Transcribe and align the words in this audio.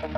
Xin 0.00 0.12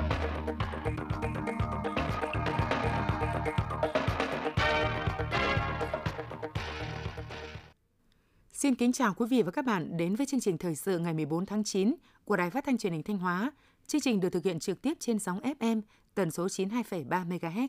kính 8.75 8.91
chào 8.93 9.13
quý 9.13 9.25
vị 9.29 9.41
và 9.41 9.51
các 9.51 9.65
bạn 9.65 9.97
đến 9.97 10.15
với 10.15 10.25
chương 10.25 10.39
trình 10.39 10.57
thời 10.57 10.75
sự 10.75 10.99
ngày 10.99 11.13
14 11.13 11.45
tháng 11.45 11.63
9 11.63 11.95
của 12.25 12.35
Đài 12.35 12.49
Phát 12.49 12.65
thanh 12.65 12.77
Truyền 12.77 12.93
hình 12.93 13.03
Thanh 13.03 13.17
Hóa. 13.17 13.51
Chương 13.87 14.01
trình 14.01 14.19
được 14.19 14.29
thực 14.29 14.43
hiện 14.43 14.59
trực 14.59 14.81
tiếp 14.81 14.93
trên 14.99 15.19
sóng 15.19 15.39
FM 15.39 15.81
tần 16.15 16.31
số 16.31 16.47
92,3 16.47 17.27
MHz. 17.27 17.67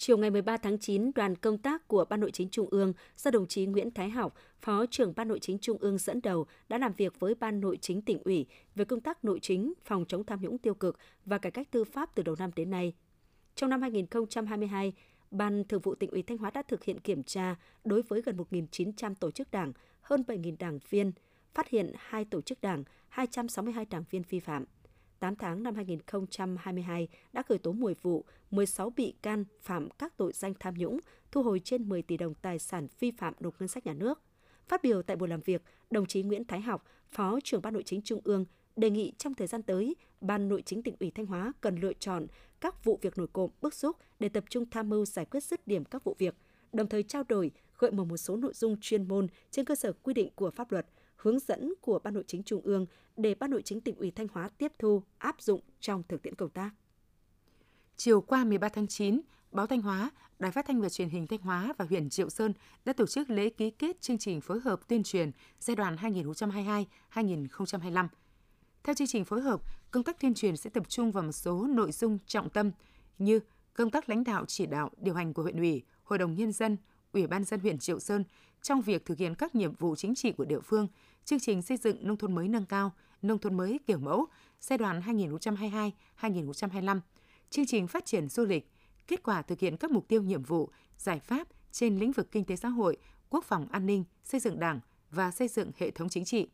Chiều 0.00 0.18
ngày 0.18 0.30
13 0.30 0.56
tháng 0.56 0.78
9, 0.78 1.10
đoàn 1.14 1.36
công 1.36 1.58
tác 1.58 1.88
của 1.88 2.04
Ban 2.04 2.20
Nội 2.20 2.30
chính 2.30 2.48
Trung 2.48 2.68
ương 2.70 2.92
do 3.16 3.30
đồng 3.30 3.46
chí 3.46 3.66
Nguyễn 3.66 3.90
Thái 3.90 4.10
Học, 4.10 4.34
Phó 4.60 4.86
trưởng 4.86 5.12
Ban 5.16 5.28
Nội 5.28 5.38
chính 5.38 5.58
Trung 5.58 5.78
ương 5.80 5.98
dẫn 5.98 6.20
đầu 6.22 6.46
đã 6.68 6.78
làm 6.78 6.92
việc 6.92 7.20
với 7.20 7.34
Ban 7.34 7.60
Nội 7.60 7.78
chính 7.80 8.02
tỉnh 8.02 8.22
ủy 8.24 8.46
về 8.74 8.84
công 8.84 9.00
tác 9.00 9.24
nội 9.24 9.38
chính, 9.42 9.72
phòng 9.84 10.04
chống 10.08 10.24
tham 10.24 10.40
nhũng 10.40 10.58
tiêu 10.58 10.74
cực 10.74 10.98
và 11.24 11.38
cải 11.38 11.52
cách 11.52 11.70
tư 11.70 11.84
pháp 11.84 12.14
từ 12.14 12.22
đầu 12.22 12.36
năm 12.38 12.50
đến 12.56 12.70
nay. 12.70 12.94
Trong 13.54 13.70
năm 13.70 13.82
2022, 13.82 14.92
Ban 15.30 15.64
Thường 15.64 15.80
vụ 15.80 15.94
tỉnh 15.94 16.10
ủy 16.10 16.22
Thanh 16.22 16.38
Hóa 16.38 16.50
đã 16.50 16.62
thực 16.62 16.84
hiện 16.84 17.00
kiểm 17.00 17.22
tra 17.22 17.56
đối 17.84 18.02
với 18.02 18.22
gần 18.22 18.36
1.900 18.50 19.14
tổ 19.14 19.30
chức 19.30 19.50
đảng, 19.50 19.72
hơn 20.00 20.24
7.000 20.26 20.56
đảng 20.58 20.78
viên, 20.90 21.12
phát 21.54 21.68
hiện 21.68 21.92
2 21.96 22.24
tổ 22.24 22.40
chức 22.40 22.60
đảng, 22.60 22.84
262 23.08 23.84
đảng 23.84 24.04
viên 24.10 24.22
vi 24.28 24.40
phạm. 24.40 24.64
8 25.20 25.36
tháng 25.36 25.62
năm 25.62 25.74
2022 25.74 27.08
đã 27.32 27.42
khởi 27.42 27.58
tố 27.58 27.72
10 27.72 27.94
vụ, 28.02 28.24
16 28.50 28.90
bị 28.90 29.14
can 29.22 29.44
phạm 29.60 29.90
các 29.90 30.16
tội 30.16 30.32
danh 30.32 30.54
tham 30.60 30.74
nhũng, 30.74 31.00
thu 31.32 31.42
hồi 31.42 31.60
trên 31.64 31.88
10 31.88 32.02
tỷ 32.02 32.16
đồng 32.16 32.34
tài 32.34 32.58
sản 32.58 32.88
vi 33.00 33.10
phạm 33.10 33.34
nộp 33.40 33.60
ngân 33.60 33.68
sách 33.68 33.86
nhà 33.86 33.94
nước. 33.94 34.22
Phát 34.68 34.82
biểu 34.82 35.02
tại 35.02 35.16
buổi 35.16 35.28
làm 35.28 35.40
việc, 35.40 35.62
đồng 35.90 36.06
chí 36.06 36.22
Nguyễn 36.22 36.44
Thái 36.44 36.60
Học, 36.60 36.84
Phó 37.10 37.38
trưởng 37.44 37.62
Ban 37.62 37.74
Nội 37.74 37.82
chính 37.82 38.02
Trung 38.02 38.20
ương, 38.24 38.44
đề 38.76 38.90
nghị 38.90 39.12
trong 39.18 39.34
thời 39.34 39.46
gian 39.46 39.62
tới, 39.62 39.96
Ban 40.20 40.48
Nội 40.48 40.62
chính 40.66 40.82
tỉnh 40.82 40.94
ủy 41.00 41.10
Thanh 41.10 41.26
Hóa 41.26 41.52
cần 41.60 41.76
lựa 41.76 41.92
chọn 41.92 42.26
các 42.60 42.84
vụ 42.84 42.98
việc 43.02 43.18
nổi 43.18 43.26
cộm 43.32 43.50
bức 43.62 43.74
xúc 43.74 43.96
để 44.20 44.28
tập 44.28 44.44
trung 44.50 44.70
tham 44.70 44.88
mưu 44.88 45.04
giải 45.04 45.24
quyết 45.24 45.44
dứt 45.44 45.66
điểm 45.66 45.84
các 45.84 46.04
vụ 46.04 46.16
việc, 46.18 46.34
đồng 46.72 46.88
thời 46.88 47.02
trao 47.02 47.22
đổi, 47.28 47.50
gợi 47.78 47.90
mở 47.90 48.04
một 48.04 48.16
số 48.16 48.36
nội 48.36 48.52
dung 48.54 48.76
chuyên 48.80 49.08
môn 49.08 49.26
trên 49.50 49.64
cơ 49.64 49.74
sở 49.74 49.92
quy 49.92 50.14
định 50.14 50.30
của 50.34 50.50
pháp 50.50 50.72
luật, 50.72 50.86
hướng 51.18 51.38
dẫn 51.38 51.74
của 51.80 51.98
Ban 51.98 52.14
Nội 52.14 52.24
chính 52.26 52.42
Trung 52.42 52.60
ương 52.64 52.86
để 53.16 53.34
Ban 53.34 53.50
Nội 53.50 53.62
chính 53.62 53.80
tỉnh 53.80 53.96
ủy 53.96 54.10
Thanh 54.10 54.26
Hóa 54.32 54.48
tiếp 54.58 54.72
thu, 54.78 55.02
áp 55.18 55.42
dụng 55.42 55.60
trong 55.80 56.02
thực 56.08 56.22
tiễn 56.22 56.34
công 56.34 56.50
tác. 56.50 56.70
Chiều 57.96 58.20
qua 58.20 58.44
13 58.44 58.68
tháng 58.68 58.86
9, 58.86 59.20
Báo 59.52 59.66
Thanh 59.66 59.82
Hóa, 59.82 60.10
Đài 60.38 60.50
Phát 60.50 60.66
thanh 60.66 60.80
và 60.80 60.88
Truyền 60.88 61.08
hình 61.08 61.26
Thanh 61.26 61.40
Hóa 61.40 61.72
và 61.78 61.84
huyện 61.84 62.10
Triệu 62.10 62.30
Sơn 62.30 62.52
đã 62.84 62.92
tổ 62.92 63.06
chức 63.06 63.30
lễ 63.30 63.50
ký 63.50 63.70
kết 63.70 64.00
chương 64.00 64.18
trình 64.18 64.40
phối 64.40 64.60
hợp 64.60 64.88
tuyên 64.88 65.02
truyền 65.02 65.30
giai 65.60 65.76
đoạn 65.76 65.96
2022-2025. 65.96 68.08
Theo 68.82 68.94
chương 68.94 69.06
trình 69.06 69.24
phối 69.24 69.40
hợp, 69.40 69.60
công 69.90 70.02
tác 70.02 70.20
tuyên 70.20 70.34
truyền 70.34 70.56
sẽ 70.56 70.70
tập 70.70 70.88
trung 70.88 71.12
vào 71.12 71.24
một 71.24 71.32
số 71.32 71.66
nội 71.66 71.92
dung 71.92 72.18
trọng 72.26 72.50
tâm 72.50 72.70
như 73.18 73.40
công 73.74 73.90
tác 73.90 74.08
lãnh 74.08 74.24
đạo 74.24 74.44
chỉ 74.46 74.66
đạo 74.66 74.90
điều 74.96 75.14
hành 75.14 75.34
của 75.34 75.42
huyện 75.42 75.56
ủy, 75.56 75.82
hội 76.04 76.18
đồng 76.18 76.34
nhân 76.34 76.52
dân, 76.52 76.76
ủy 77.18 77.26
ban 77.26 77.44
dân 77.44 77.60
huyện 77.60 77.78
Triệu 77.78 78.00
Sơn 78.00 78.24
trong 78.62 78.82
việc 78.82 79.04
thực 79.04 79.18
hiện 79.18 79.34
các 79.34 79.54
nhiệm 79.54 79.74
vụ 79.74 79.96
chính 79.96 80.14
trị 80.14 80.32
của 80.32 80.44
địa 80.44 80.60
phương, 80.60 80.88
chương 81.24 81.40
trình 81.40 81.62
xây 81.62 81.76
dựng 81.76 82.06
nông 82.06 82.16
thôn 82.16 82.34
mới 82.34 82.48
nâng 82.48 82.66
cao, 82.66 82.92
nông 83.22 83.38
thôn 83.38 83.56
mới 83.56 83.80
kiểu 83.86 83.98
mẫu 83.98 84.26
giai 84.60 84.78
đoạn 84.78 85.00
2022-2025, 86.20 87.00
chương 87.50 87.66
trình 87.66 87.86
phát 87.86 88.06
triển 88.06 88.28
du 88.28 88.44
lịch, 88.44 88.70
kết 89.06 89.22
quả 89.22 89.42
thực 89.42 89.60
hiện 89.60 89.76
các 89.76 89.90
mục 89.90 90.08
tiêu 90.08 90.22
nhiệm 90.22 90.42
vụ, 90.42 90.70
giải 90.98 91.20
pháp 91.20 91.48
trên 91.72 91.98
lĩnh 91.98 92.12
vực 92.12 92.32
kinh 92.32 92.44
tế 92.44 92.56
xã 92.56 92.68
hội, 92.68 92.96
quốc 93.30 93.44
phòng 93.44 93.66
an 93.70 93.86
ninh, 93.86 94.04
xây 94.24 94.40
dựng 94.40 94.60
Đảng 94.60 94.80
và 95.10 95.30
xây 95.30 95.48
dựng 95.48 95.70
hệ 95.76 95.90
thống 95.90 96.08
chính 96.08 96.24
trị. 96.24 96.48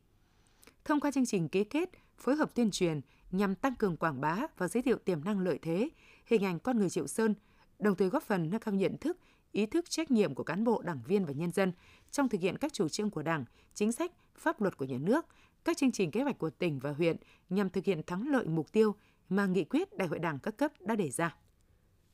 Thông 0.84 1.00
qua 1.00 1.10
chương 1.10 1.26
trình 1.26 1.48
ký 1.48 1.64
kết, 1.64 1.90
phối 2.18 2.36
hợp 2.36 2.54
tuyên 2.54 2.70
truyền 2.70 3.00
nhằm 3.30 3.54
tăng 3.54 3.74
cường 3.74 3.96
quảng 3.96 4.20
bá 4.20 4.38
và 4.58 4.68
giới 4.68 4.82
thiệu 4.82 4.96
tiềm 4.98 5.24
năng 5.24 5.40
lợi 5.40 5.58
thế, 5.62 5.88
hình 6.26 6.44
ảnh 6.44 6.58
con 6.58 6.78
người 6.78 6.90
Triệu 6.90 7.06
Sơn, 7.06 7.34
đồng 7.78 7.96
thời 7.96 8.08
góp 8.08 8.22
phần 8.22 8.50
nâng 8.50 8.60
cao 8.60 8.74
nhận 8.74 8.96
thức, 8.96 9.18
ý 9.54 9.66
thức 9.66 9.90
trách 9.90 10.10
nhiệm 10.10 10.34
của 10.34 10.42
cán 10.42 10.64
bộ, 10.64 10.82
đảng 10.82 11.02
viên 11.06 11.24
và 11.24 11.32
nhân 11.32 11.52
dân 11.52 11.72
trong 12.10 12.28
thực 12.28 12.40
hiện 12.40 12.58
các 12.58 12.72
chủ 12.72 12.88
trương 12.88 13.10
của 13.10 13.22
Đảng, 13.22 13.44
chính 13.74 13.92
sách, 13.92 14.12
pháp 14.38 14.60
luật 14.60 14.76
của 14.76 14.84
nhà 14.84 14.98
nước, 15.00 15.26
các 15.64 15.76
chương 15.76 15.92
trình 15.92 16.10
kế 16.10 16.22
hoạch 16.22 16.38
của 16.38 16.50
tỉnh 16.50 16.78
và 16.78 16.92
huyện 16.92 17.16
nhằm 17.48 17.70
thực 17.70 17.84
hiện 17.84 18.02
thắng 18.06 18.28
lợi 18.28 18.46
mục 18.46 18.72
tiêu 18.72 18.94
mà 19.28 19.46
nghị 19.46 19.64
quyết 19.64 19.96
Đại 19.96 20.08
hội 20.08 20.18
Đảng 20.18 20.38
các 20.38 20.56
cấp 20.56 20.72
đã 20.80 20.96
đề 20.96 21.10
ra. 21.10 21.36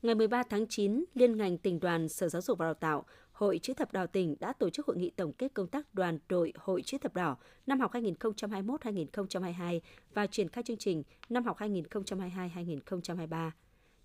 Ngày 0.01 0.15
13 0.15 0.43
tháng 0.49 0.67
9, 0.67 1.05
Liên 1.13 1.37
ngành 1.37 1.57
tỉnh 1.57 1.79
đoàn 1.79 2.09
Sở 2.09 2.29
Giáo 2.29 2.41
dục 2.41 2.57
và 2.57 2.65
Đào 2.65 2.73
tạo, 2.73 3.05
Hội 3.31 3.59
Chữ 3.59 3.73
thập 3.73 3.93
đỏ 3.93 4.05
tỉnh 4.05 4.35
đã 4.39 4.53
tổ 4.53 4.69
chức 4.69 4.85
hội 4.87 4.97
nghị 4.97 5.09
tổng 5.09 5.33
kết 5.33 5.53
công 5.53 5.67
tác 5.67 5.93
đoàn 5.93 6.19
đội 6.29 6.53
Hội 6.55 6.81
Chữ 6.81 6.97
thập 6.97 7.13
đỏ 7.13 7.37
năm 7.65 7.79
học 7.79 7.91
2021-2022 7.93 9.79
và 10.13 10.27
triển 10.27 10.49
khai 10.49 10.63
chương 10.63 10.77
trình 10.77 11.03
năm 11.29 11.43
học 11.43 11.57
2022-2023. 11.57 13.51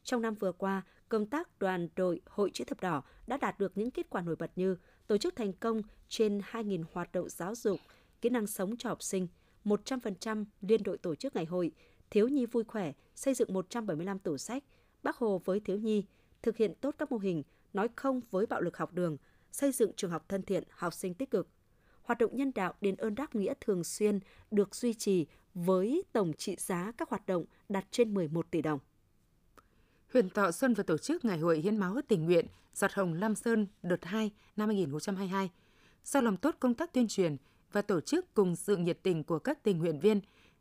Trong 0.06 0.22
năm 0.22 0.34
vừa 0.34 0.52
qua, 0.52 0.82
công 1.08 1.26
tác 1.26 1.58
đoàn 1.58 1.88
đội 1.96 2.20
Hội 2.26 2.50
Chữ 2.54 2.64
thập 2.64 2.80
đỏ 2.80 3.02
đã 3.26 3.36
đạt 3.36 3.58
được 3.58 3.72
những 3.78 3.90
kết 3.90 4.06
quả 4.10 4.22
nổi 4.22 4.36
bật 4.36 4.50
như 4.56 4.76
tổ 5.06 5.18
chức 5.18 5.36
thành 5.36 5.52
công 5.52 5.82
trên 6.08 6.40
2.000 6.52 6.84
hoạt 6.92 7.12
động 7.12 7.28
giáo 7.28 7.54
dục, 7.54 7.80
kỹ 8.20 8.28
năng 8.28 8.46
sống 8.46 8.76
cho 8.76 8.88
học 8.88 9.02
sinh, 9.02 9.28
100% 9.64 10.44
liên 10.60 10.82
đội 10.82 10.98
tổ 10.98 11.14
chức 11.14 11.36
ngày 11.36 11.44
hội, 11.44 11.70
thiếu 12.10 12.28
nhi 12.28 12.46
vui 12.46 12.64
khỏe, 12.64 12.92
xây 13.14 13.34
dựng 13.34 13.54
175 13.54 14.18
tủ 14.18 14.38
sách, 14.38 14.64
Bác 15.02 15.16
Hồ 15.16 15.40
với 15.44 15.60
thiếu 15.60 15.78
nhi, 15.78 16.04
thực 16.42 16.56
hiện 16.56 16.74
tốt 16.80 16.94
các 16.98 17.12
mô 17.12 17.18
hình 17.18 17.42
nói 17.72 17.88
không 17.96 18.20
với 18.30 18.46
bạo 18.46 18.60
lực 18.60 18.76
học 18.76 18.92
đường, 18.92 19.16
xây 19.52 19.72
dựng 19.72 19.92
trường 19.96 20.10
học 20.10 20.24
thân 20.28 20.42
thiện, 20.42 20.64
học 20.70 20.94
sinh 20.94 21.14
tích 21.14 21.30
cực. 21.30 21.48
Hoạt 22.02 22.18
động 22.18 22.36
nhân 22.36 22.52
đạo 22.54 22.74
đền 22.80 22.96
ơn 22.96 23.14
đáp 23.14 23.34
nghĩa 23.34 23.54
thường 23.60 23.84
xuyên 23.84 24.20
được 24.50 24.74
duy 24.74 24.94
trì 24.94 25.26
với 25.54 26.04
tổng 26.12 26.32
trị 26.32 26.56
giá 26.58 26.92
các 26.98 27.08
hoạt 27.08 27.26
động 27.26 27.44
đạt 27.68 27.84
trên 27.90 28.14
11 28.14 28.50
tỷ 28.50 28.62
đồng. 28.62 28.78
Huyện 30.12 30.30
Thọ 30.30 30.50
Xuân 30.50 30.74
vừa 30.74 30.82
tổ 30.82 30.98
chức 30.98 31.24
Ngày 31.24 31.38
hội 31.38 31.58
hiến 31.58 31.76
máu 31.76 31.96
tình 32.08 32.24
nguyện 32.24 32.46
Giọt 32.74 32.92
hồng 32.94 33.14
Lam 33.14 33.34
Sơn 33.34 33.66
đợt 33.82 34.04
2 34.04 34.30
năm 34.56 34.68
2022. 34.68 35.50
Do 36.04 36.20
làm 36.20 36.36
tốt 36.36 36.56
công 36.60 36.74
tác 36.74 36.92
tuyên 36.92 37.08
truyền 37.08 37.36
và 37.72 37.82
tổ 37.82 38.00
chức 38.00 38.34
cùng 38.34 38.56
sự 38.56 38.76
nhiệt 38.76 38.98
tình 39.02 39.24
của 39.24 39.38
các 39.38 39.62
tình 39.62 39.78
nguyện 39.78 40.00
viên, 40.00 40.20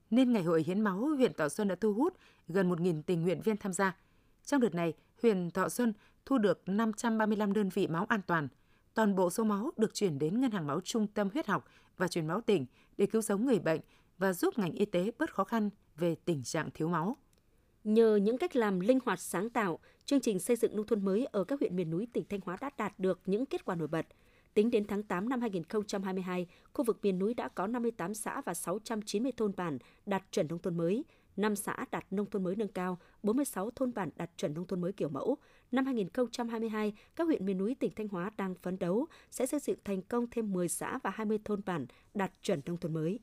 nên 0.10 0.34
Ngày 0.34 0.44
hội 0.44 0.64
hiến 0.64 0.82
máu 0.82 0.98
huyện 0.98 1.34
Thọ 1.34 1.50
Xuân 1.50 1.68
đã 1.68 1.76
thu 1.76 1.94
hút 1.94 2.18
gần 2.48 2.70
1.000 2.70 3.02
tình 3.02 3.24
nguyện 3.24 3.42
viên 3.42 3.58
tham 3.58 3.74
gia. 3.74 3.98
Trong 4.46 4.62
đợt 4.62 4.76
này, 4.76 4.94
huyện 5.22 5.52
Thọ 5.52 5.70
Xuân 5.70 5.94
thu 6.26 6.38
được 6.38 6.62
535 6.66 7.54
đơn 7.54 7.70
vị 7.70 7.88
máu 7.88 8.06
an 8.10 8.22
toàn. 8.28 8.48
Toàn 8.94 9.16
bộ 9.16 9.30
số 9.30 9.44
máu 9.44 9.72
được 9.78 9.94
chuyển 9.94 10.20
đến 10.20 10.42
Ngân 10.42 10.52
hàng 10.52 10.68
máu 10.68 10.82
Trung 10.82 11.08
tâm 11.08 11.30
huyết 11.34 11.48
học 11.48 11.68
và 11.98 12.08
truyền 12.08 12.28
máu 12.28 12.42
tỉnh 12.42 12.66
để 12.98 13.06
cứu 13.06 13.22
sống 13.22 13.46
người 13.46 13.60
bệnh 13.60 13.82
và 14.18 14.34
giúp 14.34 14.58
ngành 14.58 14.72
y 14.72 14.86
tế 14.86 15.12
bớt 15.20 15.34
khó 15.34 15.44
khăn 15.44 15.70
về 15.98 16.16
tình 16.26 16.44
trạng 16.44 16.70
thiếu 16.74 16.88
máu. 16.88 17.18
Nhờ 17.86 18.16
những 18.16 18.38
cách 18.38 18.56
làm 18.56 18.80
linh 18.80 19.00
hoạt 19.06 19.20
sáng 19.20 19.50
tạo, 19.50 19.80
chương 20.06 20.20
trình 20.22 20.40
xây 20.40 20.56
dựng 20.56 20.76
nông 20.76 20.86
thôn 20.86 21.06
mới 21.06 21.26
ở 21.26 21.44
các 21.44 21.60
huyện 21.60 21.76
miền 21.76 21.90
núi 21.90 22.08
tỉnh 22.14 22.24
Thanh 22.30 22.40
Hóa 22.46 22.58
đã 22.62 22.70
đạt 22.78 23.00
được 23.00 23.20
những 23.26 23.46
kết 23.46 23.66
quả 23.66 23.76
nổi 23.76 23.88
bật. 23.88 24.06
Tính 24.54 24.72
đến 24.72 24.88
tháng 24.88 25.04
8 25.04 25.30
năm 25.30 25.42
2022, 25.42 26.48
khu 26.74 26.86
vực 26.86 27.00
miền 27.02 27.20
núi 27.20 27.34
đã 27.34 27.48
có 27.48 27.68
58 27.68 28.14
xã 28.14 28.42
và 28.42 28.54
690 28.54 29.32
thôn 29.38 29.52
bản 29.58 29.78
đạt 30.06 30.24
chuẩn 30.32 30.48
nông 30.48 30.60
thôn 30.60 30.78
mới, 30.78 31.06
5 31.38 31.56
xã 31.56 31.86
đạt 31.92 32.06
nông 32.12 32.30
thôn 32.30 32.44
mới 32.44 32.56
nâng 32.56 32.68
cao, 32.68 33.00
46 33.24 33.72
thôn 33.72 33.94
bản 33.94 34.10
đạt 34.16 34.30
chuẩn 34.38 34.54
nông 34.54 34.68
thôn 34.68 34.82
mới 34.82 34.94
kiểu 34.94 35.10
mẫu. 35.10 35.38
Năm 35.72 35.86
2022, 35.86 36.94
các 37.16 37.24
huyện 37.24 37.46
miền 37.46 37.58
núi 37.58 37.76
tỉnh 37.80 37.92
Thanh 37.96 38.08
Hóa 38.08 38.32
đang 38.38 38.56
phấn 38.56 38.80
đấu 38.80 39.06
sẽ 39.32 39.46
xây 39.46 39.60
dựng 39.60 39.80
thành 39.84 40.02
công 40.02 40.28
thêm 40.32 40.54
10 40.54 40.70
xã 40.70 41.00
và 41.04 41.10
20 41.10 41.40
thôn 41.46 41.62
bản 41.66 41.86
đạt 42.14 42.32
chuẩn 42.42 42.62
nông 42.66 42.78
thôn 42.78 42.94
mới. 42.94 43.20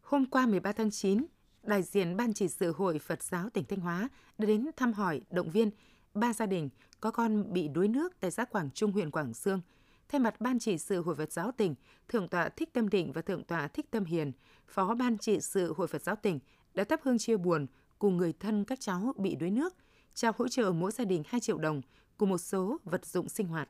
Hôm 0.00 0.26
qua 0.26 0.46
13 0.46 0.72
tháng 0.72 0.90
9, 0.90 1.26
đại 1.62 1.82
diện 1.82 2.16
Ban 2.16 2.32
chỉ 2.32 2.48
sự 2.48 2.72
Hội 2.72 2.98
Phật 2.98 3.22
giáo 3.22 3.50
tỉnh 3.50 3.64
Thanh 3.64 3.80
Hóa 3.80 4.08
đã 4.38 4.46
đến 4.46 4.66
thăm 4.76 4.92
hỏi, 4.92 5.20
động 5.30 5.50
viên 5.50 5.70
ba 6.14 6.32
gia 6.32 6.46
đình 6.46 6.68
có 7.00 7.10
con 7.10 7.52
bị 7.52 7.68
đuối 7.68 7.88
nước 7.88 8.20
tại 8.20 8.30
xã 8.30 8.44
Quảng 8.44 8.70
Trung, 8.74 8.92
huyện 8.92 9.10
Quảng 9.10 9.34
Sương. 9.34 9.60
Thay 10.08 10.18
mặt 10.18 10.40
Ban 10.40 10.58
chỉ 10.58 10.78
sự 10.78 11.02
Hội 11.02 11.14
Phật 11.14 11.32
giáo 11.32 11.52
tỉnh, 11.52 11.74
Thượng 12.08 12.28
tọa 12.28 12.48
Thích 12.48 12.72
Tâm 12.72 12.88
Định 12.88 13.12
và 13.12 13.22
Thượng 13.22 13.44
tọa 13.44 13.68
Thích 13.68 13.90
Tâm 13.90 14.04
Hiền, 14.04 14.32
Phó 14.66 14.94
Ban 14.94 15.18
trị 15.18 15.40
sự 15.40 15.74
Hội 15.76 15.86
Phật 15.86 16.02
giáo 16.02 16.16
tỉnh 16.16 16.38
đã 16.74 16.84
thắp 16.84 17.00
hương 17.02 17.18
chia 17.18 17.36
buồn 17.36 17.66
cùng 17.98 18.16
người 18.16 18.32
thân 18.32 18.64
các 18.64 18.80
cháu 18.80 19.14
bị 19.16 19.34
đuối 19.34 19.50
nước, 19.50 19.74
trao 20.14 20.32
hỗ 20.38 20.48
trợ 20.48 20.72
mỗi 20.72 20.92
gia 20.92 21.04
đình 21.04 21.22
2 21.26 21.40
triệu 21.40 21.58
đồng 21.58 21.82
cùng 22.16 22.28
một 22.28 22.38
số 22.38 22.78
vật 22.84 23.06
dụng 23.06 23.28
sinh 23.28 23.46
hoạt. 23.46 23.68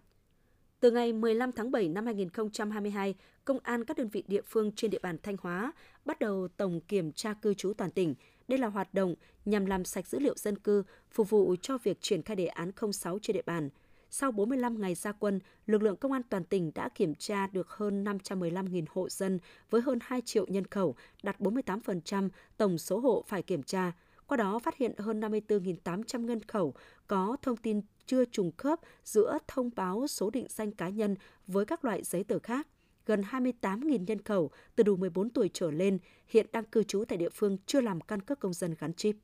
Từ 0.82 0.90
ngày 0.90 1.12
15 1.12 1.52
tháng 1.52 1.70
7 1.70 1.88
năm 1.88 2.06
2022, 2.06 3.14
Công 3.44 3.58
an 3.62 3.84
các 3.84 3.96
đơn 3.96 4.08
vị 4.08 4.25
địa 4.29 4.43
phương 4.46 4.73
trên 4.73 4.90
địa 4.90 4.99
bàn 5.02 5.17
Thanh 5.23 5.37
Hóa 5.40 5.73
bắt 6.05 6.19
đầu 6.19 6.49
tổng 6.56 6.81
kiểm 6.81 7.12
tra 7.12 7.34
cư 7.34 7.55
trú 7.55 7.73
toàn 7.73 7.90
tỉnh. 7.90 8.14
Đây 8.49 8.58
là 8.58 8.67
hoạt 8.67 8.94
động 8.94 9.14
nhằm 9.44 9.67
làm 9.67 9.84
sạch 9.84 10.06
dữ 10.06 10.19
liệu 10.19 10.34
dân 10.37 10.58
cư, 10.58 10.82
phục 11.11 11.31
vụ 11.31 11.56
cho 11.62 11.79
việc 11.79 11.99
triển 12.00 12.23
khai 12.23 12.37
đề 12.37 12.46
án 12.46 12.70
06 12.93 13.19
trên 13.23 13.34
địa 13.34 13.43
bàn. 13.46 13.70
Sau 14.11 14.32
45 14.32 14.81
ngày 14.81 14.94
gia 14.94 15.12
quân, 15.12 15.40
lực 15.67 15.82
lượng 15.82 15.96
công 15.96 16.12
an 16.12 16.23
toàn 16.29 16.44
tỉnh 16.44 16.73
đã 16.75 16.88
kiểm 16.88 17.14
tra 17.14 17.46
được 17.46 17.70
hơn 17.70 18.05
515.000 18.05 18.84
hộ 18.90 19.08
dân 19.08 19.38
với 19.70 19.81
hơn 19.81 19.99
2 20.02 20.20
triệu 20.20 20.46
nhân 20.49 20.67
khẩu, 20.67 20.94
đạt 21.23 21.40
48% 21.40 22.29
tổng 22.56 22.79
số 22.79 22.99
hộ 22.99 23.25
phải 23.26 23.43
kiểm 23.43 23.62
tra. 23.62 23.93
Qua 24.26 24.37
đó 24.37 24.58
phát 24.58 24.76
hiện 24.76 24.93
hơn 24.99 25.20
54.800 25.20 26.25
nhân 26.25 26.40
khẩu 26.40 26.75
có 27.06 27.37
thông 27.43 27.56
tin 27.56 27.81
chưa 28.07 28.25
trùng 28.25 28.51
khớp 28.57 28.81
giữa 29.05 29.39
thông 29.49 29.71
báo 29.77 30.07
số 30.07 30.31
định 30.31 30.47
danh 30.49 30.73
cá 30.73 30.89
nhân 30.89 31.17
với 31.47 31.65
các 31.65 31.85
loại 31.85 32.03
giấy 32.05 32.25
tờ 32.25 32.39
khác. 32.39 32.69
Gần 33.07 33.21
28.000 33.21 34.05
nhân 34.07 34.23
khẩu 34.23 34.51
từ 34.77 34.85
đủ 34.85 34.97
14 34.97 35.31
tuổi 35.31 35.51
trở 35.53 35.71
lên 35.71 35.99
hiện 36.27 36.47
đang 36.53 36.65
cư 36.65 36.83
trú 36.83 37.05
tại 37.05 37.19
địa 37.19 37.29
phương 37.29 37.57
chưa 37.67 37.81
làm 37.81 38.01
căn 38.01 38.21
cước 38.21 38.41
công 38.41 38.53
dân 38.53 38.75
gắn 38.79 38.95
chip. 38.95 39.17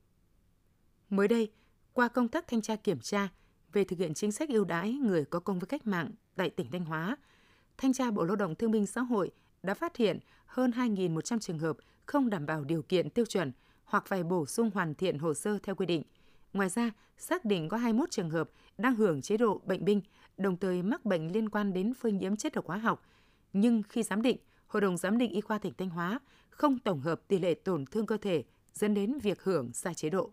Mới 1.11 1.29
đây, 1.29 1.51
qua 1.93 2.09
công 2.09 2.29
tác 2.29 2.49
thanh 2.49 2.63
tra 2.63 2.77
kiểm 2.77 3.01
tra 3.01 3.29
về 3.73 3.85
thực 3.85 3.99
hiện 3.99 4.15
chính 4.15 4.33
sách 4.33 4.49
ưu 4.49 4.65
đãi 4.65 4.93
người 4.93 5.25
có 5.25 5.41
công 5.41 5.59
với 5.59 5.67
cách 5.67 5.87
mạng 5.87 6.11
tại 6.37 6.51
tỉnh 6.51 6.71
Thanh 6.71 6.85
Hóa, 6.85 7.17
Thanh 7.79 7.93
tra 7.93 8.11
Bộ 8.11 8.25
Lao 8.25 8.37
động 8.37 8.55
Thương 8.55 8.71
binh 8.71 8.87
Xã 8.87 9.01
hội 9.01 9.31
đã 9.63 9.75
phát 9.75 9.97
hiện 9.97 10.19
hơn 10.47 10.71
2.100 10.71 11.39
trường 11.39 11.59
hợp 11.59 11.77
không 12.07 12.31
đảm 12.31 12.47
bảo 12.47 12.65
điều 12.65 12.83
kiện 12.83 13.11
tiêu 13.11 13.25
chuẩn 13.25 13.53
hoặc 13.85 14.07
phải 14.07 14.23
bổ 14.23 14.47
sung 14.47 14.71
hoàn 14.75 14.95
thiện 14.95 15.19
hồ 15.19 15.35
sơ 15.35 15.59
theo 15.63 15.75
quy 15.75 15.87
định. 15.87 16.03
Ngoài 16.59 16.69
ra, 16.69 16.91
xác 17.19 17.45
định 17.45 17.69
có 17.69 17.77
21 17.77 18.11
trường 18.11 18.31
hợp 18.31 18.51
đang 18.79 18.95
hưởng 18.95 19.23
chế 19.23 19.37
độ 19.37 19.61
bệnh 19.65 19.85
binh, 19.85 20.01
đồng 20.37 20.57
thời 20.57 20.83
mắc 20.83 21.05
bệnh 21.05 21.33
liên 21.33 21.49
quan 21.49 21.73
đến 21.73 21.95
phơi 21.95 22.13
nhiễm 22.13 22.37
chất 22.37 22.53
độc 22.55 22.67
hóa 22.67 22.77
học. 22.77 23.03
Nhưng 23.53 23.83
khi 23.89 24.03
giám 24.03 24.23
định, 24.23 24.37
Hội 24.67 24.81
đồng 24.81 24.97
Giám 24.97 25.19
định 25.19 25.33
Y 25.33 25.41
khoa 25.41 25.59
tỉnh 25.59 25.73
Thanh 25.79 25.91
Hóa 25.91 26.21
không 26.51 26.79
tổng 26.79 27.01
hợp 27.01 27.21
tỷ 27.29 27.39
lệ 27.39 27.55
tổn 27.55 27.85
thương 27.87 28.07
cơ 28.07 28.17
thể 28.17 28.45
dẫn 28.75 28.95
đến 28.95 29.19
việc 29.19 29.43
hưởng 29.43 29.73
sai 29.73 29.95
chế 29.95 30.11
độ. 30.11 30.31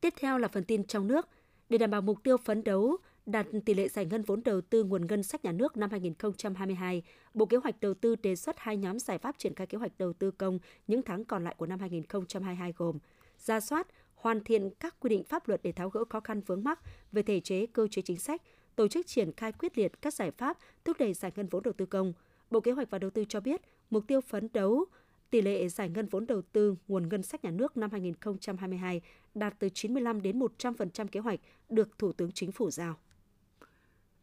Tiếp 0.00 0.14
theo 0.16 0.38
là 0.38 0.48
phần 0.48 0.64
tin 0.64 0.86
trong 0.86 1.06
nước. 1.06 1.28
Để 1.68 1.78
đảm 1.78 1.90
bảo 1.90 2.00
mục 2.00 2.22
tiêu 2.22 2.36
phấn 2.36 2.64
đấu 2.64 2.96
đạt 3.26 3.46
tỷ 3.64 3.74
lệ 3.74 3.88
giải 3.88 4.06
ngân 4.06 4.22
vốn 4.22 4.42
đầu 4.44 4.60
tư 4.60 4.84
nguồn 4.84 5.06
ngân 5.06 5.22
sách 5.22 5.44
nhà 5.44 5.52
nước 5.52 5.76
năm 5.76 5.90
2022, 5.90 7.02
Bộ 7.34 7.46
Kế 7.46 7.56
hoạch 7.56 7.80
Đầu 7.80 7.94
tư 7.94 8.16
đề 8.16 8.36
xuất 8.36 8.58
hai 8.58 8.76
nhóm 8.76 8.98
giải 8.98 9.18
pháp 9.18 9.38
triển 9.38 9.54
khai 9.54 9.66
kế 9.66 9.78
hoạch 9.78 9.92
đầu 9.98 10.12
tư 10.12 10.30
công 10.30 10.58
những 10.86 11.02
tháng 11.02 11.24
còn 11.24 11.44
lại 11.44 11.54
của 11.58 11.66
năm 11.66 11.80
2022 11.80 12.72
gồm 12.76 12.98
ra 13.38 13.60
soát, 13.60 13.86
hoàn 14.24 14.44
thiện 14.44 14.70
các 14.80 15.00
quy 15.00 15.08
định 15.08 15.24
pháp 15.24 15.48
luật 15.48 15.60
để 15.62 15.72
tháo 15.72 15.90
gỡ 15.90 16.04
khó 16.10 16.20
khăn 16.20 16.40
vướng 16.40 16.64
mắc 16.64 16.80
về 17.12 17.22
thể 17.22 17.40
chế, 17.40 17.66
cơ 17.66 17.88
chế 17.90 18.02
chính 18.02 18.18
sách, 18.18 18.42
tổ 18.76 18.88
chức 18.88 19.06
triển 19.06 19.32
khai 19.32 19.52
quyết 19.52 19.78
liệt 19.78 20.02
các 20.02 20.14
giải 20.14 20.30
pháp 20.30 20.58
thúc 20.84 20.96
đẩy 20.98 21.14
giải 21.14 21.32
ngân 21.36 21.48
vốn 21.48 21.62
đầu 21.62 21.72
tư 21.72 21.86
công. 21.86 22.12
Bộ 22.50 22.60
Kế 22.60 22.72
hoạch 22.72 22.90
và 22.90 22.98
Đầu 22.98 23.10
tư 23.10 23.24
cho 23.28 23.40
biết, 23.40 23.60
mục 23.90 24.04
tiêu 24.06 24.20
phấn 24.20 24.48
đấu 24.52 24.84
tỷ 25.30 25.42
lệ 25.42 25.68
giải 25.68 25.88
ngân 25.88 26.06
vốn 26.06 26.26
đầu 26.26 26.42
tư 26.42 26.76
nguồn 26.88 27.08
ngân 27.08 27.22
sách 27.22 27.44
nhà 27.44 27.50
nước 27.50 27.76
năm 27.76 27.90
2022 27.90 29.00
đạt 29.34 29.54
từ 29.58 29.68
95 29.68 30.22
đến 30.22 30.38
100% 30.38 31.06
kế 31.06 31.20
hoạch 31.20 31.40
được 31.68 31.98
Thủ 31.98 32.12
tướng 32.12 32.32
Chính 32.32 32.52
phủ 32.52 32.70
giao. 32.70 32.96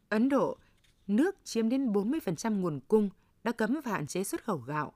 Ấn 0.08 0.28
Độ, 0.28 0.56
nước 1.06 1.36
chiếm 1.44 1.68
đến 1.68 1.92
40% 1.92 2.60
nguồn 2.60 2.80
cung 2.88 3.10
đã 3.44 3.52
cấm 3.52 3.80
và 3.84 3.92
hạn 3.92 4.06
chế 4.06 4.24
xuất 4.24 4.44
khẩu 4.44 4.58
gạo. 4.58 4.92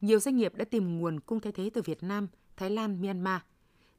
Nhiều 0.00 0.20
doanh 0.20 0.36
nghiệp 0.36 0.54
đã 0.56 0.64
tìm 0.64 0.98
nguồn 0.98 1.20
cung 1.20 1.40
thay 1.40 1.52
thế 1.52 1.70
từ 1.74 1.82
Việt 1.82 2.02
Nam, 2.02 2.28
Thái 2.56 2.70
Lan, 2.70 3.02
Myanmar. 3.02 3.40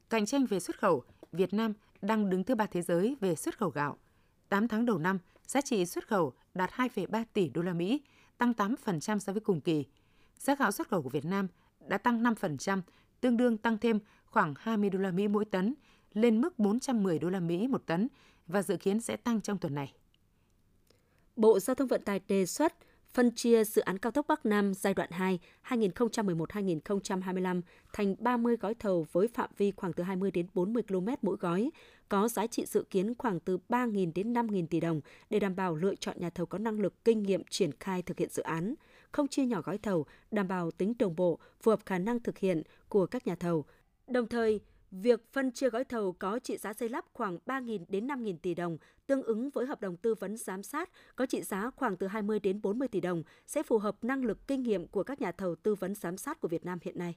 Cạnh 0.09 0.25
tranh 0.25 0.45
về 0.45 0.59
xuất 0.59 0.79
khẩu, 0.79 1.03
Việt 1.31 1.53
Nam 1.53 1.73
đang 2.01 2.29
đứng 2.29 2.43
thứ 2.43 2.55
ba 2.55 2.65
thế 2.65 2.81
giới 2.81 3.15
về 3.19 3.35
xuất 3.35 3.57
khẩu 3.57 3.69
gạo. 3.69 3.97
8 4.49 4.67
tháng 4.67 4.85
đầu 4.85 4.97
năm, 4.97 5.19
giá 5.47 5.61
trị 5.61 5.85
xuất 5.85 6.07
khẩu 6.07 6.33
đạt 6.53 6.71
2,3 6.71 7.25
tỷ 7.33 7.49
đô 7.49 7.61
la 7.61 7.73
Mỹ, 7.73 8.01
tăng 8.37 8.51
8% 8.51 9.19
so 9.19 9.33
với 9.33 9.39
cùng 9.39 9.61
kỳ. 9.61 9.85
Giá 10.37 10.55
gạo 10.55 10.71
xuất 10.71 10.89
khẩu 10.89 11.01
của 11.01 11.09
Việt 11.09 11.25
Nam 11.25 11.47
đã 11.87 11.97
tăng 11.97 12.23
5%, 12.23 12.81
tương 13.21 13.37
đương 13.37 13.57
tăng 13.57 13.77
thêm 13.77 13.99
khoảng 14.25 14.53
20 14.57 14.89
đô 14.89 14.99
la 14.99 15.11
Mỹ 15.11 15.27
mỗi 15.27 15.45
tấn, 15.45 15.73
lên 16.13 16.41
mức 16.41 16.59
410 16.59 17.19
đô 17.19 17.29
la 17.29 17.39
Mỹ 17.39 17.67
một 17.67 17.85
tấn 17.85 18.07
và 18.47 18.61
dự 18.61 18.77
kiến 18.77 19.01
sẽ 19.01 19.15
tăng 19.15 19.41
trong 19.41 19.57
tuần 19.57 19.75
này. 19.75 19.93
Bộ 21.35 21.59
Giao 21.59 21.75
thông 21.75 21.87
Vận 21.87 22.03
tải 22.03 22.21
đề 22.27 22.45
xuất 22.45 22.73
phân 23.13 23.31
chia 23.35 23.63
dự 23.63 23.81
án 23.81 23.97
cao 23.97 24.11
tốc 24.11 24.25
Bắc 24.27 24.45
Nam 24.45 24.73
giai 24.73 24.93
đoạn 24.93 25.11
2 25.11 25.39
2011-2025 25.67 27.61
thành 27.93 28.15
30 28.19 28.57
gói 28.57 28.73
thầu 28.73 29.07
với 29.11 29.27
phạm 29.27 29.49
vi 29.57 29.71
khoảng 29.71 29.93
từ 29.93 30.03
20 30.03 30.31
đến 30.31 30.47
40 30.53 30.83
km 30.83 31.07
mỗi 31.21 31.37
gói, 31.39 31.69
có 32.09 32.27
giá 32.27 32.47
trị 32.47 32.65
dự 32.65 32.83
kiến 32.89 33.13
khoảng 33.17 33.39
từ 33.39 33.57
3.000 33.69 34.11
đến 34.15 34.33
5.000 34.33 34.67
tỷ 34.67 34.79
đồng 34.79 35.01
để 35.29 35.39
đảm 35.39 35.55
bảo 35.55 35.75
lựa 35.75 35.95
chọn 35.95 36.15
nhà 36.19 36.29
thầu 36.29 36.45
có 36.45 36.57
năng 36.57 36.79
lực 36.79 37.05
kinh 37.05 37.23
nghiệm 37.23 37.43
triển 37.49 37.71
khai 37.79 38.01
thực 38.01 38.17
hiện 38.19 38.29
dự 38.31 38.43
án, 38.43 38.75
không 39.11 39.27
chia 39.27 39.45
nhỏ 39.45 39.61
gói 39.61 39.77
thầu, 39.77 40.05
đảm 40.31 40.47
bảo 40.47 40.71
tính 40.71 40.93
đồng 40.99 41.15
bộ, 41.15 41.39
phù 41.61 41.71
hợp 41.71 41.79
khả 41.85 41.97
năng 41.97 42.19
thực 42.19 42.37
hiện 42.37 42.63
của 42.89 43.05
các 43.05 43.27
nhà 43.27 43.35
thầu. 43.35 43.65
Đồng 44.07 44.27
thời, 44.27 44.59
Việc 44.91 45.33
phân 45.33 45.51
chia 45.51 45.69
gói 45.69 45.83
thầu 45.83 46.11
có 46.11 46.39
trị 46.39 46.57
giá 46.57 46.73
xây 46.73 46.89
lắp 46.89 47.05
khoảng 47.13 47.37
3.000 47.45 47.85
đến 47.87 48.07
5.000 48.07 48.37
tỷ 48.41 48.53
đồng, 48.53 48.77
tương 49.07 49.23
ứng 49.23 49.49
với 49.49 49.65
hợp 49.65 49.81
đồng 49.81 49.97
tư 49.97 50.13
vấn 50.13 50.37
giám 50.37 50.63
sát 50.63 50.89
có 51.15 51.25
trị 51.25 51.41
giá 51.41 51.69
khoảng 51.75 51.97
từ 51.97 52.07
20 52.07 52.39
đến 52.39 52.61
40 52.61 52.87
tỷ 52.87 53.01
đồng, 53.01 53.23
sẽ 53.47 53.63
phù 53.63 53.77
hợp 53.77 54.03
năng 54.03 54.25
lực 54.25 54.47
kinh 54.47 54.63
nghiệm 54.63 54.87
của 54.87 55.03
các 55.03 55.21
nhà 55.21 55.31
thầu 55.31 55.55
tư 55.55 55.75
vấn 55.75 55.95
giám 55.95 56.17
sát 56.17 56.39
của 56.41 56.47
Việt 56.47 56.65
Nam 56.65 56.79
hiện 56.81 56.97
nay. 56.97 57.15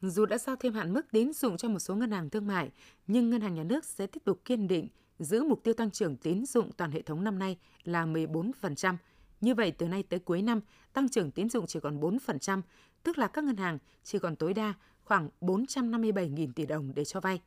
Dù 0.00 0.26
đã 0.26 0.38
giao 0.38 0.56
thêm 0.56 0.72
hạn 0.72 0.92
mức 0.92 1.10
tín 1.10 1.32
dụng 1.32 1.56
cho 1.56 1.68
một 1.68 1.78
số 1.78 1.94
ngân 1.94 2.10
hàng 2.10 2.30
thương 2.30 2.46
mại, 2.46 2.70
nhưng 3.06 3.30
Ngân 3.30 3.40
hàng 3.40 3.54
Nhà 3.54 3.64
nước 3.64 3.84
sẽ 3.84 4.06
tiếp 4.06 4.24
tục 4.24 4.40
kiên 4.44 4.68
định 4.68 4.88
giữ 5.18 5.42
mục 5.42 5.62
tiêu 5.62 5.74
tăng 5.74 5.90
trưởng 5.90 6.16
tín 6.16 6.46
dụng 6.46 6.70
toàn 6.76 6.90
hệ 6.90 7.02
thống 7.02 7.24
năm 7.24 7.38
nay 7.38 7.58
là 7.84 8.06
14%. 8.06 8.96
Như 9.40 9.54
vậy, 9.54 9.72
từ 9.72 9.88
nay 9.88 10.02
tới 10.02 10.18
cuối 10.18 10.42
năm, 10.42 10.60
tăng 10.92 11.08
trưởng 11.08 11.30
tín 11.30 11.48
dụng 11.48 11.66
chỉ 11.66 11.80
còn 11.80 12.00
4%, 12.00 12.62
tức 13.02 13.18
là 13.18 13.26
các 13.26 13.44
ngân 13.44 13.56
hàng 13.56 13.78
chỉ 14.02 14.18
còn 14.18 14.36
tối 14.36 14.54
đa 14.54 14.74
khoảng 15.04 15.28
457.000 15.40 16.52
tỷ 16.52 16.66
đồng 16.66 16.92
để 16.94 17.04
cho 17.04 17.20
vay. 17.20 17.40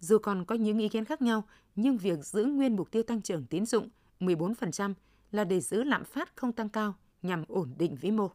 Dù 0.00 0.18
còn 0.18 0.44
có 0.44 0.54
những 0.54 0.78
ý 0.78 0.88
kiến 0.88 1.04
khác 1.04 1.22
nhau, 1.22 1.44
nhưng 1.76 1.96
việc 1.96 2.18
giữ 2.24 2.44
nguyên 2.44 2.76
mục 2.76 2.90
tiêu 2.90 3.02
tăng 3.02 3.22
trưởng 3.22 3.46
tín 3.46 3.66
dụng 3.66 3.88
14% 4.20 4.94
là 5.32 5.44
để 5.44 5.60
giữ 5.60 5.84
lạm 5.84 6.04
phát 6.04 6.36
không 6.36 6.52
tăng 6.52 6.68
cao 6.68 6.94
nhằm 7.22 7.44
ổn 7.48 7.74
định 7.78 7.96
vĩ 8.00 8.10
mô. 8.10 8.30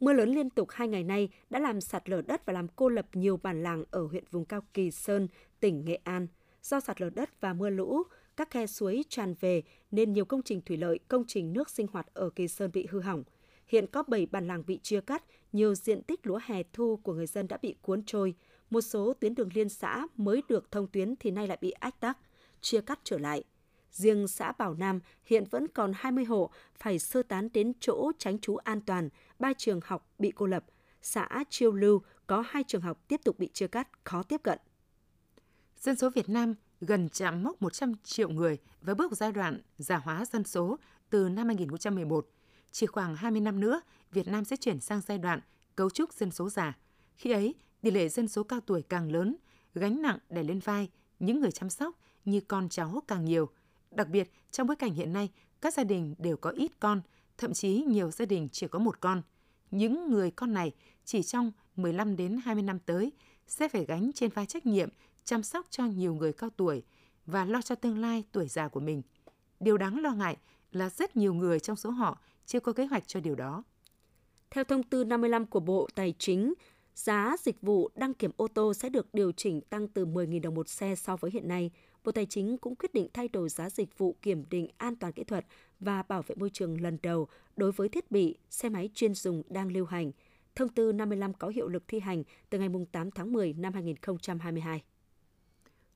Mưa 0.00 0.12
lớn 0.12 0.28
liên 0.28 0.50
tục 0.50 0.68
hai 0.70 0.88
ngày 0.88 1.04
nay 1.04 1.28
đã 1.50 1.60
làm 1.60 1.80
sạt 1.80 2.08
lở 2.08 2.22
đất 2.22 2.46
và 2.46 2.52
làm 2.52 2.68
cô 2.68 2.88
lập 2.88 3.06
nhiều 3.12 3.36
bản 3.36 3.62
làng 3.62 3.84
ở 3.90 4.06
huyện 4.06 4.24
vùng 4.30 4.44
cao 4.44 4.60
Kỳ 4.74 4.90
Sơn, 4.90 5.28
tỉnh 5.60 5.84
Nghệ 5.84 5.94
An. 6.04 6.26
Do 6.62 6.80
sạt 6.80 7.00
lở 7.00 7.10
đất 7.10 7.40
và 7.40 7.52
mưa 7.52 7.70
lũ, 7.70 8.02
các 8.36 8.50
khe 8.50 8.66
suối 8.66 9.04
tràn 9.08 9.34
về 9.40 9.62
nên 9.90 10.12
nhiều 10.12 10.24
công 10.24 10.42
trình 10.42 10.60
thủy 10.66 10.76
lợi, 10.76 10.98
công 11.08 11.24
trình 11.26 11.52
nước 11.52 11.70
sinh 11.70 11.86
hoạt 11.92 12.06
ở 12.14 12.30
Kỳ 12.30 12.48
Sơn 12.48 12.70
bị 12.72 12.86
hư 12.90 13.00
hỏng. 13.00 13.24
Hiện 13.72 13.86
có 13.86 14.02
7 14.02 14.26
bản 14.26 14.46
làng 14.46 14.62
bị 14.66 14.78
chia 14.82 15.00
cắt, 15.00 15.24
nhiều 15.52 15.74
diện 15.74 16.02
tích 16.02 16.26
lúa 16.26 16.38
hè 16.44 16.62
thu 16.72 16.96
của 16.96 17.12
người 17.12 17.26
dân 17.26 17.48
đã 17.48 17.58
bị 17.62 17.74
cuốn 17.82 18.02
trôi. 18.06 18.34
Một 18.70 18.80
số 18.80 19.14
tuyến 19.20 19.34
đường 19.34 19.48
liên 19.54 19.68
xã 19.68 20.06
mới 20.16 20.42
được 20.48 20.70
thông 20.70 20.86
tuyến 20.86 21.14
thì 21.20 21.30
nay 21.30 21.48
lại 21.48 21.58
bị 21.60 21.70
ách 21.70 22.00
tắc, 22.00 22.18
chia 22.60 22.80
cắt 22.80 23.00
trở 23.04 23.18
lại. 23.18 23.44
Riêng 23.90 24.28
xã 24.28 24.52
Bảo 24.52 24.74
Nam 24.74 25.00
hiện 25.24 25.44
vẫn 25.50 25.68
còn 25.68 25.92
20 25.96 26.24
hộ 26.24 26.50
phải 26.78 26.98
sơ 26.98 27.22
tán 27.22 27.48
đến 27.54 27.72
chỗ 27.80 28.12
tránh 28.18 28.38
trú 28.38 28.56
an 28.56 28.80
toàn, 28.80 29.08
ba 29.38 29.52
trường 29.58 29.80
học 29.84 30.12
bị 30.18 30.32
cô 30.36 30.46
lập. 30.46 30.64
Xã 31.02 31.44
Chiêu 31.50 31.72
Lưu 31.72 32.02
có 32.26 32.44
hai 32.46 32.64
trường 32.66 32.82
học 32.82 33.00
tiếp 33.08 33.20
tục 33.24 33.38
bị 33.38 33.48
chia 33.52 33.66
cắt, 33.66 33.88
khó 34.04 34.22
tiếp 34.22 34.40
cận. 34.42 34.58
Dân 35.76 35.96
số 35.96 36.10
Việt 36.10 36.28
Nam 36.28 36.54
gần 36.80 37.08
chạm 37.08 37.42
mốc 37.42 37.62
100 37.62 37.92
triệu 38.04 38.28
người 38.28 38.58
và 38.80 38.94
bước 38.94 39.10
vào 39.10 39.16
giai 39.16 39.32
đoạn 39.32 39.60
già 39.78 39.96
hóa 39.96 40.24
dân 40.24 40.44
số 40.44 40.78
từ 41.10 41.28
năm 41.28 41.46
2011 41.46 42.26
chỉ 42.72 42.86
khoảng 42.86 43.16
20 43.16 43.40
năm 43.40 43.60
nữa, 43.60 43.80
Việt 44.12 44.28
Nam 44.28 44.44
sẽ 44.44 44.56
chuyển 44.56 44.80
sang 44.80 45.00
giai 45.00 45.18
đoạn 45.18 45.40
cấu 45.76 45.90
trúc 45.90 46.12
dân 46.12 46.30
số 46.30 46.48
già. 46.50 46.78
Khi 47.16 47.30
ấy, 47.30 47.54
tỷ 47.80 47.90
lệ 47.90 48.08
dân 48.08 48.28
số 48.28 48.42
cao 48.42 48.60
tuổi 48.60 48.82
càng 48.82 49.12
lớn, 49.12 49.36
gánh 49.74 50.02
nặng 50.02 50.18
đè 50.30 50.42
lên 50.42 50.58
vai 50.58 50.88
những 51.18 51.40
người 51.40 51.52
chăm 51.52 51.70
sóc 51.70 51.98
như 52.24 52.40
con 52.40 52.68
cháu 52.68 53.02
càng 53.08 53.24
nhiều. 53.24 53.48
Đặc 53.90 54.08
biệt, 54.08 54.32
trong 54.50 54.66
bối 54.66 54.76
cảnh 54.76 54.94
hiện 54.94 55.12
nay, 55.12 55.30
các 55.60 55.74
gia 55.74 55.84
đình 55.84 56.14
đều 56.18 56.36
có 56.36 56.50
ít 56.50 56.80
con, 56.80 57.00
thậm 57.38 57.52
chí 57.52 57.84
nhiều 57.88 58.10
gia 58.10 58.24
đình 58.24 58.48
chỉ 58.52 58.68
có 58.68 58.78
một 58.78 59.00
con. 59.00 59.22
Những 59.70 60.10
người 60.10 60.30
con 60.30 60.52
này 60.52 60.72
chỉ 61.04 61.22
trong 61.22 61.52
15 61.76 62.16
đến 62.16 62.40
20 62.44 62.62
năm 62.62 62.78
tới 62.78 63.12
sẽ 63.46 63.68
phải 63.68 63.84
gánh 63.84 64.10
trên 64.14 64.30
vai 64.30 64.46
trách 64.46 64.66
nhiệm 64.66 64.88
chăm 65.24 65.42
sóc 65.42 65.66
cho 65.70 65.86
nhiều 65.86 66.14
người 66.14 66.32
cao 66.32 66.50
tuổi 66.50 66.82
và 67.26 67.44
lo 67.44 67.62
cho 67.62 67.74
tương 67.74 67.98
lai 67.98 68.24
tuổi 68.32 68.48
già 68.48 68.68
của 68.68 68.80
mình. 68.80 69.02
Điều 69.60 69.78
đáng 69.78 69.98
lo 70.02 70.12
ngại 70.12 70.36
là 70.72 70.90
rất 70.90 71.16
nhiều 71.16 71.34
người 71.34 71.60
trong 71.60 71.76
số 71.76 71.90
họ 71.90 72.18
chưa 72.52 72.60
có 72.60 72.72
kế 72.72 72.86
hoạch 72.86 73.08
cho 73.08 73.20
điều 73.20 73.34
đó. 73.34 73.64
Theo 74.50 74.64
thông 74.64 74.82
tư 74.82 75.04
55 75.04 75.46
của 75.46 75.60
Bộ 75.60 75.88
Tài 75.94 76.14
chính, 76.18 76.54
giá 76.94 77.36
dịch 77.38 77.62
vụ 77.62 77.90
đăng 77.94 78.14
kiểm 78.14 78.30
ô 78.36 78.48
tô 78.48 78.74
sẽ 78.74 78.88
được 78.88 79.14
điều 79.14 79.32
chỉnh 79.32 79.60
tăng 79.60 79.88
từ 79.88 80.06
10.000 80.06 80.40
đồng 80.40 80.54
một 80.54 80.68
xe 80.68 80.94
so 80.94 81.16
với 81.16 81.30
hiện 81.30 81.48
nay. 81.48 81.70
Bộ 82.04 82.12
Tài 82.12 82.26
chính 82.26 82.58
cũng 82.58 82.76
quyết 82.76 82.94
định 82.94 83.08
thay 83.14 83.28
đổi 83.28 83.48
giá 83.48 83.70
dịch 83.70 83.98
vụ 83.98 84.16
kiểm 84.22 84.44
định 84.50 84.68
an 84.76 84.96
toàn 84.96 85.12
kỹ 85.12 85.24
thuật 85.24 85.46
và 85.80 86.02
bảo 86.02 86.22
vệ 86.22 86.34
môi 86.34 86.50
trường 86.50 86.80
lần 86.80 86.98
đầu 87.02 87.28
đối 87.56 87.72
với 87.72 87.88
thiết 87.88 88.10
bị 88.10 88.38
xe 88.50 88.68
máy 88.68 88.90
chuyên 88.94 89.14
dùng 89.14 89.42
đang 89.48 89.72
lưu 89.72 89.84
hành. 89.84 90.12
Thông 90.54 90.68
tư 90.68 90.92
55 90.92 91.34
có 91.34 91.48
hiệu 91.48 91.68
lực 91.68 91.82
thi 91.88 92.00
hành 92.00 92.22
từ 92.50 92.58
ngày 92.58 92.68
8 92.92 93.10
tháng 93.10 93.32
10 93.32 93.52
năm 93.52 93.72
2022. 93.72 94.82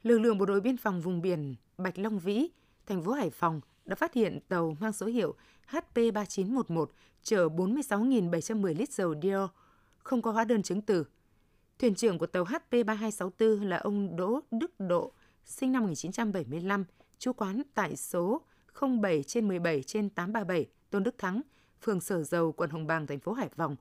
Lực 0.03 0.19
lượng 0.19 0.39
Bộ 0.39 0.47
đội 0.47 0.61
Biên 0.61 0.77
phòng 0.77 1.01
vùng 1.01 1.23
biển 1.23 1.55
Bạch 1.79 1.99
Long 1.99 2.19
Vĩ, 2.19 2.49
thành 2.87 3.03
phố 3.05 3.13
Hải 3.13 3.31
Phòng 3.31 3.61
đã 3.87 3.95
phát 3.95 4.15
hiện 4.15 4.39
tàu 4.49 4.77
mang 4.81 4.93
số 4.93 5.07
hiệu 5.07 5.35
HP3911 5.71 6.87
chở 7.23 7.49
46.710 7.49 8.75
lít 8.79 8.93
dầu 8.93 9.15
diesel 9.23 9.45
không 9.99 10.23
có 10.23 10.31
hóa 10.31 10.45
đơn 10.45 10.63
chứng 10.63 10.81
từ. 10.81 11.05
Thuyền 11.79 11.95
trưởng 11.95 12.19
của 12.19 12.27
tàu 12.27 12.45
HP3264 12.45 13.65
là 13.65 13.77
ông 13.77 14.17
Đỗ 14.17 14.41
Đức 14.51 14.81
Độ, 14.81 15.13
sinh 15.45 15.73
năm 15.73 15.83
1975, 15.83 16.85
trú 17.19 17.33
quán 17.33 17.63
tại 17.75 17.97
số 17.97 18.43
07 19.03 19.23
trên 19.23 19.49
17 19.49 19.83
trên 19.83 20.11
837 20.11 20.67
Tôn 20.91 21.03
Đức 21.03 21.19
Thắng, 21.19 21.43
phường 21.83 22.01
Sở 22.01 22.23
Dầu, 22.23 22.53
quận 22.53 22.71
Hồng 22.71 22.87
Bàng, 22.87 23.07
thành 23.07 23.21
phố 23.21 23.33
Hải 23.33 23.49
Phòng. 23.49 23.77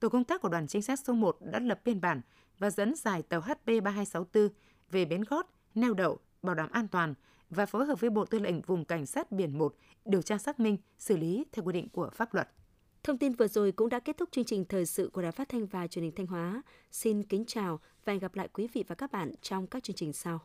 Tổ 0.00 0.08
công 0.08 0.24
tác 0.24 0.42
của 0.42 0.48
đoàn 0.48 0.66
trinh 0.66 0.82
sát 0.82 1.00
số 1.00 1.12
1 1.12 1.38
đã 1.40 1.58
lập 1.58 1.80
biên 1.84 2.00
bản 2.00 2.20
và 2.58 2.70
dẫn 2.70 2.94
giải 2.94 3.22
tàu 3.22 3.40
HP3264 3.40 4.48
về 4.90 5.04
bến 5.04 5.24
gót, 5.28 5.46
neo 5.74 5.94
đậu, 5.94 6.18
bảo 6.42 6.54
đảm 6.54 6.68
an 6.72 6.88
toàn 6.88 7.14
và 7.50 7.66
phối 7.66 7.86
hợp 7.86 8.00
với 8.00 8.10
Bộ 8.10 8.24
Tư 8.24 8.38
lệnh 8.38 8.60
Vùng 8.60 8.84
Cảnh 8.84 9.06
sát 9.06 9.32
Biển 9.32 9.58
1 9.58 9.74
điều 10.04 10.22
tra 10.22 10.38
xác 10.38 10.60
minh, 10.60 10.76
xử 10.98 11.16
lý 11.16 11.44
theo 11.52 11.64
quy 11.64 11.72
định 11.72 11.88
của 11.88 12.10
pháp 12.14 12.34
luật. 12.34 12.48
Thông 13.02 13.18
tin 13.18 13.32
vừa 13.32 13.48
rồi 13.48 13.72
cũng 13.72 13.88
đã 13.88 14.00
kết 14.00 14.16
thúc 14.16 14.28
chương 14.32 14.44
trình 14.44 14.64
thời 14.64 14.86
sự 14.86 15.10
của 15.12 15.22
Đài 15.22 15.32
Phát 15.32 15.48
thanh 15.48 15.66
và 15.66 15.86
Truyền 15.86 16.02
hình 16.02 16.14
Thanh 16.16 16.26
Hóa. 16.26 16.62
Xin 16.92 17.22
kính 17.22 17.44
chào 17.46 17.80
và 18.04 18.12
hẹn 18.12 18.20
gặp 18.20 18.34
lại 18.34 18.48
quý 18.52 18.68
vị 18.72 18.84
và 18.88 18.94
các 18.94 19.12
bạn 19.12 19.32
trong 19.40 19.66
các 19.66 19.82
chương 19.82 19.96
trình 19.96 20.12
sau. 20.12 20.40